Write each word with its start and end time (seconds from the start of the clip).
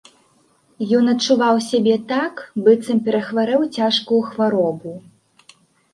Ён 0.99 1.11
адчуваў 1.13 1.55
сябе 1.67 1.93
так, 2.13 2.41
быццам 2.63 2.97
перахварэў 3.11 3.61
цяжкую 3.75 4.21
хваробу. 4.31 4.91